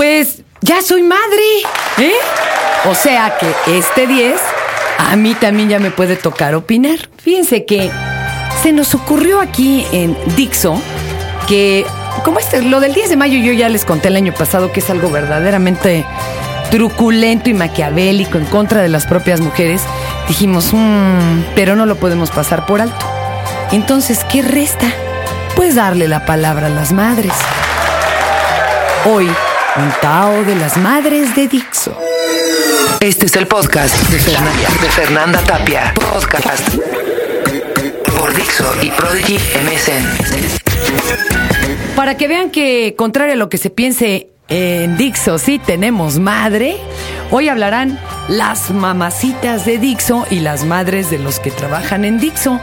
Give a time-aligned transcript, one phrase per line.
[0.00, 1.42] Pues ya soy madre,
[1.98, 2.14] ¿eh?
[2.86, 4.40] O sea que este 10
[4.96, 7.10] a mí también ya me puede tocar opinar.
[7.18, 7.90] Fíjense que
[8.62, 10.80] se nos ocurrió aquí en Dixo
[11.46, 11.84] que,
[12.24, 14.80] como este, lo del 10 de mayo yo ya les conté el año pasado que
[14.80, 16.06] es algo verdaderamente
[16.70, 19.82] truculento y maquiavélico en contra de las propias mujeres,
[20.28, 23.04] dijimos, mmm, pero no lo podemos pasar por alto.
[23.70, 24.86] Entonces, ¿qué resta?
[25.56, 27.34] Pues darle la palabra a las madres.
[29.04, 29.30] Hoy,
[29.76, 31.96] un Tao de las Madres de Dixo.
[33.00, 35.94] Este es el podcast de Fernanda, de Fernanda Tapia.
[35.94, 36.74] Podcast
[38.18, 40.04] por Dixo y Prodigy MSN.
[41.94, 46.76] Para que vean que, contrario a lo que se piense en Dixo, sí tenemos madre,
[47.30, 52.58] hoy hablarán las mamacitas de Dixo y las madres de los que trabajan en Dixo.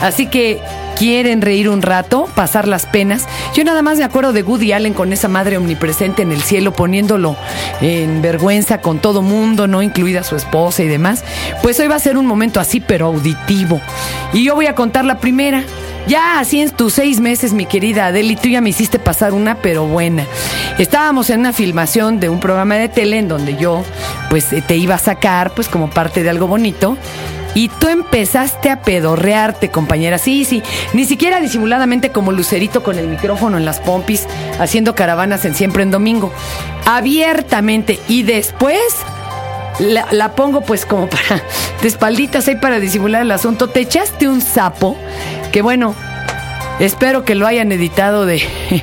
[0.00, 0.60] Así que
[0.98, 3.26] quieren reír un rato, pasar las penas.
[3.54, 6.72] Yo nada más me acuerdo de Woody Allen con esa madre omnipresente en el cielo,
[6.72, 7.36] poniéndolo
[7.80, 11.24] en vergüenza con todo mundo, no incluida su esposa y demás.
[11.62, 13.80] Pues hoy va a ser un momento así, pero auditivo.
[14.32, 15.62] Y yo voy a contar la primera.
[16.08, 19.56] Ya así en tus seis meses, mi querida Adeli, tú ya me hiciste pasar una,
[19.56, 20.24] pero buena.
[20.78, 23.84] Estábamos en una filmación de un programa de tele en donde yo,
[24.30, 26.96] pues, te iba a sacar, pues, como parte de algo bonito.
[27.54, 30.18] Y tú empezaste a pedorrearte, compañera.
[30.18, 30.62] Sí, sí.
[30.92, 34.26] Ni siquiera disimuladamente como Lucerito con el micrófono en las pompis,
[34.58, 36.32] haciendo caravanas en siempre en domingo.
[36.84, 37.98] Abiertamente.
[38.08, 38.78] Y después
[39.78, 41.42] la, pongo pues como para
[41.82, 43.68] de espalditas ahí para disimular el asunto.
[43.68, 44.96] Te echaste un sapo
[45.52, 45.94] que bueno,
[46.80, 48.42] espero que lo hayan editado de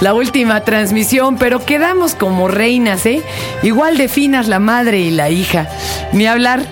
[0.00, 3.22] la última transmisión, pero quedamos como reinas, ¿eh?
[3.62, 5.68] Igual de finas la madre y la hija.
[6.12, 6.62] Ni hablar,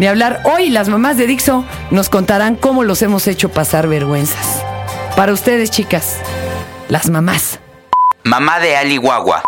[0.00, 0.40] ni hablar.
[0.44, 4.64] Hoy las mamás de Dixo nos contarán cómo los hemos hecho pasar vergüenzas.
[5.14, 6.22] Para ustedes, chicas,
[6.88, 7.60] las mamás.
[8.24, 9.42] Mamá de Ali Guagua.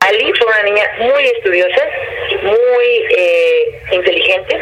[0.00, 1.82] Ali fue una niña muy estudiosa,
[2.42, 2.86] muy
[3.16, 4.60] eh, inteligente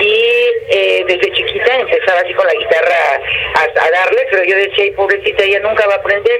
[0.00, 0.22] y
[0.68, 2.96] eh, desde chiquita empezaba así con la guitarra
[3.54, 6.38] a, a, darle, pero yo decía, ay pobrecita, ella nunca va a aprender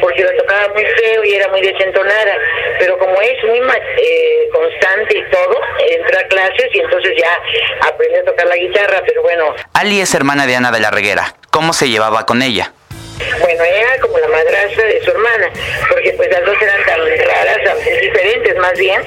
[0.00, 0.22] porque
[0.62, 2.36] tocaba muy feo y era muy desentonada,
[2.78, 8.20] pero como es muy eh, constante y todo, entra a clases y entonces ya aprendió
[8.20, 9.54] a tocar la guitarra, pero bueno.
[9.74, 11.34] Ali es hermana de Ana de la Reguera.
[11.50, 12.72] ¿Cómo se llevaba con ella?
[13.40, 15.50] Bueno, era como la madrastra de su hermana,
[15.88, 19.00] porque pues las dos eran tan raras, diferentes más bien.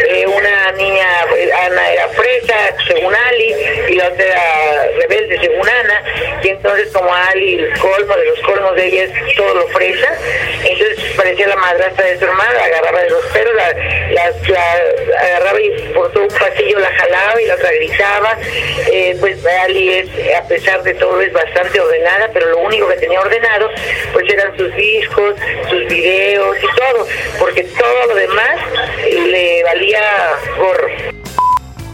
[0.00, 2.54] Eh, una niña, pues, Ana era fresa,
[2.86, 3.54] según Ali,
[3.88, 6.02] y la otra era rebelde, según Ana,
[6.42, 10.16] y entonces como Ali, el colmo de los colmos de ella es todo lo fresa,
[11.18, 13.72] parecía la madrastra de su hermana, la agarraba de los pelos, la,
[14.12, 18.38] la, la agarraba y por todo un pasillo la jalaba y la otra gritaba.
[18.90, 22.96] Eh, pues Ali es, a pesar de todo, es bastante ordenada, pero lo único que
[22.96, 23.68] tenía ordenado
[24.12, 25.34] pues eran sus discos,
[25.68, 27.06] sus videos y todo,
[27.38, 28.56] porque todo lo demás
[29.04, 30.00] le valía
[30.56, 30.88] gorro.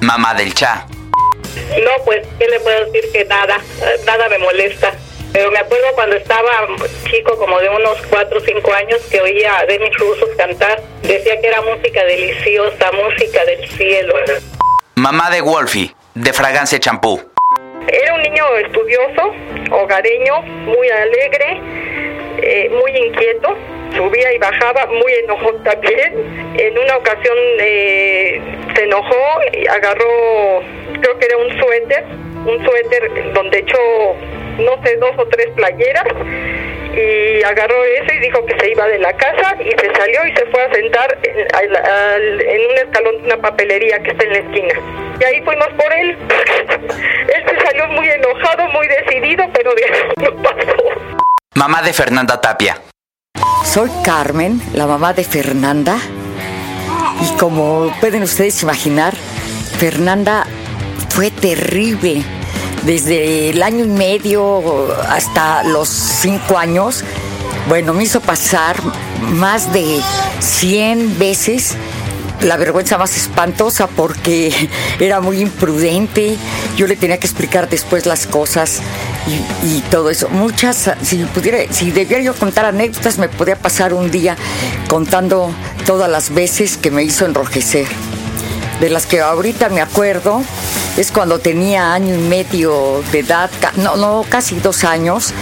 [0.00, 0.86] Mamá del Cha.
[1.82, 3.10] No, pues, ¿qué le puedo decir?
[3.10, 3.58] Que nada,
[4.04, 4.92] nada me molesta.
[5.34, 6.68] Pero me acuerdo cuando estaba
[7.10, 10.80] chico, como de unos 4 o 5 años, que oía a Demis Rusos cantar.
[11.02, 14.14] Decía que era música deliciosa, música del cielo.
[14.94, 17.20] Mamá de Wolfie, de Fragancia Champú.
[17.88, 19.34] Era un niño estudioso,
[19.72, 21.60] hogareño, muy alegre,
[22.40, 23.56] eh, muy inquieto,
[23.96, 26.54] subía y bajaba, muy enojón también.
[26.56, 28.40] En una ocasión eh,
[28.76, 30.62] se enojó y agarró,
[31.00, 32.04] creo que era un suéter,
[32.46, 33.78] un suéter donde echó,
[34.58, 36.04] no sé, dos o tres playeras
[36.96, 40.36] y agarró eso y dijo que se iba de la casa y se salió y
[40.36, 44.24] se fue a sentar en, al, al, en un escalón de una papelería que está
[44.24, 44.74] en la esquina.
[45.20, 46.10] Y ahí fuimos por él.
[47.34, 49.90] él se salió muy enojado, muy decidido, pero de ahí
[50.22, 50.76] no pasó.
[51.54, 52.80] Mamá de Fernanda Tapia.
[53.64, 55.96] Soy Carmen, la mamá de Fernanda.
[57.20, 59.14] Y como pueden ustedes imaginar,
[59.78, 60.46] Fernanda
[61.08, 62.22] fue terrible
[62.84, 67.04] desde el año y medio hasta los cinco años,
[67.68, 68.76] bueno, me hizo pasar
[69.32, 70.00] más de
[70.40, 71.76] 100 veces
[72.42, 74.52] la vergüenza más espantosa porque
[75.00, 76.36] era muy imprudente,
[76.76, 78.80] yo le tenía que explicar después las cosas
[79.62, 80.28] y, todo eso.
[80.28, 84.36] Muchas, si pudiera, si debiera yo contar anécdotas, me podía pasar un día
[84.88, 85.50] contando
[85.86, 87.86] todas las veces que me hizo enrojecer.
[88.80, 90.42] De las que ahorita me acuerdo,
[90.96, 95.32] es cuando tenía año y medio de edad, no, no, casi dos años,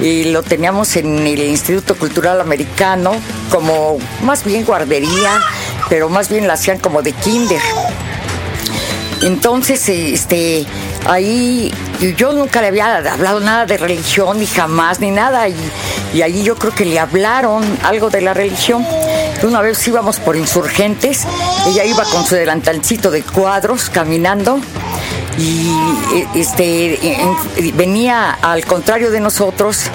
[0.00, 3.12] y lo teníamos en el Instituto Cultural Americano,
[3.50, 5.40] como más bien guardería,
[5.88, 7.60] pero más bien la hacían como de kinder.
[9.22, 10.66] Entonces, este,
[11.06, 11.72] ahí
[12.16, 15.56] yo nunca le había hablado nada de religión, ni jamás, ni nada, y,
[16.12, 18.84] y ahí yo creo que le hablaron algo de la religión.
[19.42, 21.24] Una vez íbamos por insurgentes,
[21.68, 24.60] ella iba con su delantalcito de cuadros caminando
[25.38, 25.68] y
[26.14, 26.98] eh, este
[27.74, 29.90] venía al contrario de nosotros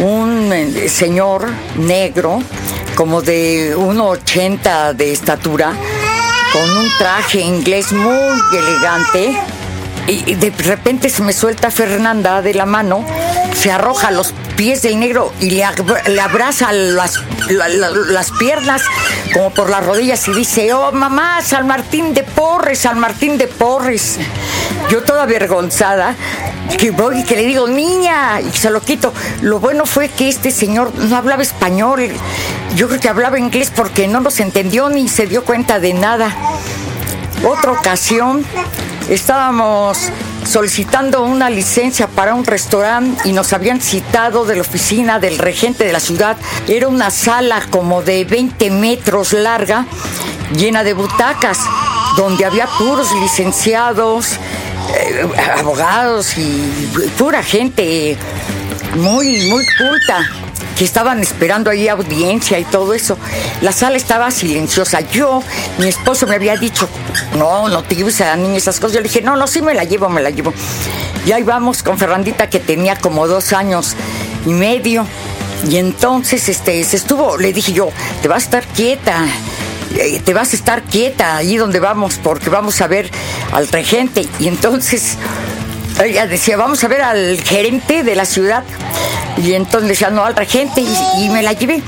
[0.00, 2.40] un eh, señor negro
[2.94, 5.72] como de 1,80 de estatura
[6.52, 9.38] con un traje inglés muy elegante.
[10.06, 13.04] Y de repente se me suelta Fernanda de la mano,
[13.60, 18.82] se arroja a los pies del negro y le, abraza las, las piernas
[19.34, 23.48] como por las rodillas y dice, oh mamá, San Martín de Porres, San Martín de
[23.48, 24.18] Porres.
[24.88, 26.16] Yo toda avergonzada,
[26.78, 29.12] que voy y que le digo, niña, y se lo quito.
[29.42, 32.08] Lo bueno fue que este señor no hablaba español,
[32.76, 36.34] yo creo que hablaba inglés porque no nos entendió ni se dio cuenta de nada.
[37.44, 38.42] Otra ocasión,
[39.10, 40.10] estábamos
[40.50, 45.84] solicitando una licencia para un restaurante y nos habían citado de la oficina del regente
[45.84, 46.36] de la ciudad.
[46.66, 49.86] Era una sala como de 20 metros larga,
[50.56, 51.58] llena de butacas,
[52.16, 54.32] donde había puros licenciados,
[54.98, 55.24] eh,
[55.56, 58.18] abogados y pura gente
[58.96, 60.39] muy, muy culta
[60.80, 63.18] que estaban esperando ahí audiencia y todo eso.
[63.60, 65.00] La sala estaba silenciosa.
[65.00, 65.42] Yo,
[65.76, 66.88] mi esposo me había dicho,
[67.36, 68.94] no, no te lleves a la niña esas cosas.
[68.94, 70.54] Yo le dije, no, no, sí me la llevo, me la llevo.
[71.26, 73.94] Y ahí vamos con Ferrandita que tenía como dos años
[74.46, 75.04] y medio.
[75.68, 77.90] Y entonces este, se estuvo, le dije yo,
[78.22, 79.26] te vas a estar quieta,
[79.98, 83.10] eh, te vas a estar quieta ahí donde vamos, porque vamos a ver
[83.52, 84.26] al regente.
[84.38, 85.18] Y entonces
[86.02, 88.64] ella decía, vamos a ver al gerente de la ciudad.
[89.38, 90.80] Y entonces decía, no, al regente.
[90.80, 91.82] Y, y me la llevé.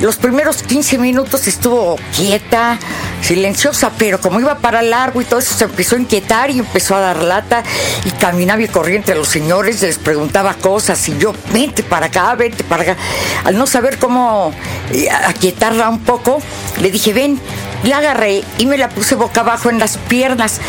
[0.00, 2.78] Los primeros 15 minutos estuvo quieta,
[3.20, 6.94] silenciosa, pero como iba para largo y todo eso, se empezó a inquietar y empezó
[6.94, 7.64] a dar lata
[8.04, 12.32] y caminaba y corría entre los señores, les preguntaba cosas y yo, vente para acá,
[12.36, 12.96] vente para acá.
[13.44, 14.52] Al no saber cómo
[14.92, 16.40] eh, aquietarla un poco,
[16.80, 17.40] le dije, ven,
[17.82, 20.60] la agarré y me la puse boca abajo en las piernas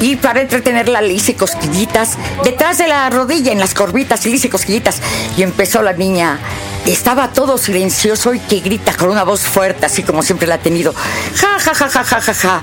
[0.00, 5.00] y para entretenerla le hice cosquillitas detrás de la rodilla, en las corbitas, hice cosquillitas.
[5.36, 6.38] Y empezó la niña.
[6.86, 10.58] Estaba todo silencioso y que grita con una voz fuerte, así como siempre la ha
[10.58, 10.94] tenido.
[11.36, 12.62] Ja, ja, ja, ja, ja, ja, ja.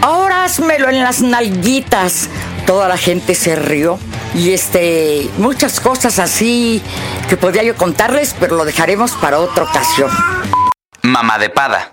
[0.00, 2.28] Ahora házmelo en las nalguitas.
[2.66, 3.98] Toda la gente se rió.
[4.34, 6.82] Y este, muchas cosas así
[7.28, 10.10] que podría yo contarles, pero lo dejaremos para otra ocasión.
[11.02, 11.91] Mamá de Pada.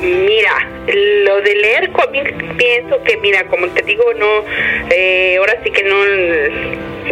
[0.00, 0.52] Mira,
[0.86, 4.44] lo de leer cómics pienso que, mira, como te digo, no,
[4.90, 5.96] eh, ahora sí que no,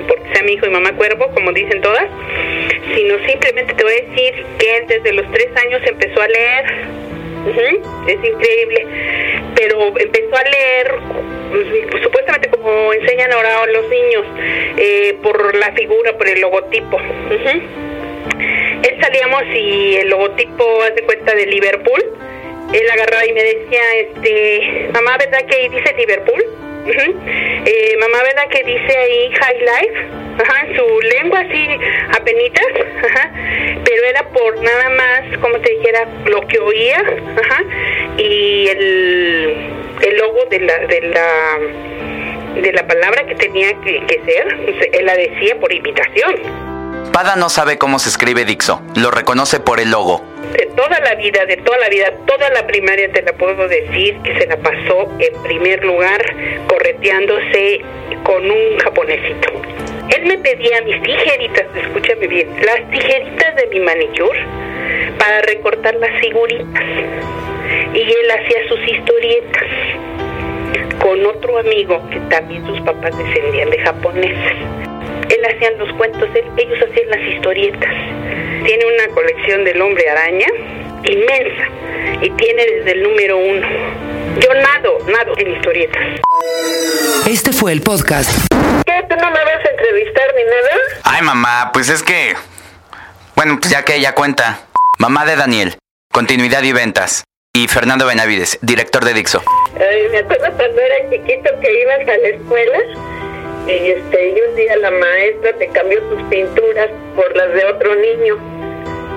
[0.06, 2.06] porque sea mi hijo y mamá cuervo, como dicen todas,
[2.94, 6.64] sino simplemente te voy a decir que él desde los tres años empezó a leer.
[8.06, 8.86] es increíble,
[9.54, 10.94] pero empezó a leer
[11.50, 14.24] pues, supuestamente como enseñan ahora a los niños
[14.76, 16.98] eh, por la figura, por el logotipo.
[18.82, 22.02] Él salíamos y el logotipo, haz de cuenta de Liverpool,
[22.74, 26.44] él agarraba y me decía, este, mamá, ¿verdad que dice Liverpool?
[26.86, 30.06] eh, mamá, ¿verdad que dice ahí High Life?
[30.42, 31.68] Ajá, su lengua así
[32.10, 32.66] apenitas,
[33.04, 33.30] ajá,
[33.84, 37.00] pero era por nada más, como te dijera, lo que oía,
[37.40, 37.64] ajá,
[38.18, 39.56] y el,
[40.02, 41.58] el logo de la, de la
[42.60, 44.46] de la palabra que tenía que, que ser,
[44.92, 46.63] él la decía por imitación.
[47.12, 50.22] Pada no sabe cómo se escribe Dixo, lo reconoce por el logo.
[50.52, 54.18] De toda la vida, de toda la vida, toda la primaria te la puedo decir
[54.22, 56.20] que se la pasó en primer lugar
[56.66, 57.80] correteándose
[58.24, 59.52] con un japonesito.
[60.10, 64.44] Él me pedía mis tijeritas, escúchame bien, las tijeritas de mi manicure
[65.18, 66.84] para recortar las figuritas.
[67.94, 69.68] Y él hacía sus historietas
[71.00, 74.84] con otro amigo que también sus papás descendían de japoneses
[75.44, 77.90] él hacían los cuentos, ellos hacían las historietas.
[78.64, 80.46] Tiene una colección del hombre araña
[81.04, 81.68] inmensa
[82.22, 83.66] y tiene desde el número uno.
[84.40, 86.02] Yo nado, nado en historietas.
[87.28, 88.30] Este fue el podcast.
[88.86, 89.04] ¿Qué?
[89.08, 90.70] ¿Tú no me vas a entrevistar ni nada?
[91.04, 92.34] Ay, mamá, pues es que...
[93.36, 94.60] Bueno, pues ya que ella cuenta.
[94.98, 95.74] Mamá de Daniel,
[96.12, 97.24] continuidad y ventas.
[97.52, 99.42] Y Fernando Benavides, director de Dixo.
[99.76, 102.78] Ay, me acuerdo cuando era chiquito que ibas a la escuela
[103.66, 107.94] y este y un día la maestra te cambió tus pinturas por las de otro
[107.94, 108.36] niño.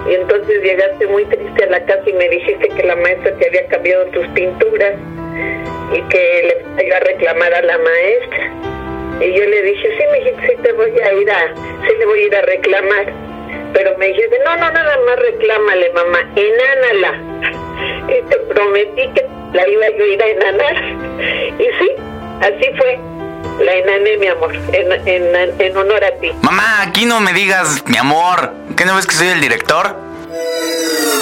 [0.10, 3.48] Y entonces llegaste muy triste a la casa y me dijiste que la maestra te
[3.48, 4.94] había cambiado tus pinturas
[5.94, 8.54] y que le iba a reclamar a la maestra.
[9.20, 11.54] Y yo le dije sí me dijiste sí te voy a ir a
[11.88, 13.06] sí le voy a ir a reclamar
[13.74, 17.22] pero me dijiste no no nada más reclámale mamá enánala
[18.08, 20.84] y te prometí que la iba yo a ir a enanar.
[21.60, 21.92] Y sí
[22.42, 23.00] así fue
[23.60, 26.32] la enané, mi amor, en, en, en honor a ti.
[26.42, 28.54] Mamá, aquí no me digas, mi amor.
[28.76, 29.96] ¿Qué no ves que soy el director?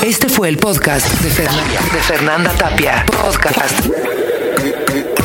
[0.04, 3.06] Este fue el podcast de Fernanda, de Fernanda Tapia.
[3.24, 3.80] Podcast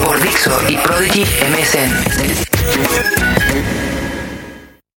[0.05, 1.91] por Dixo y Prodigy MSN.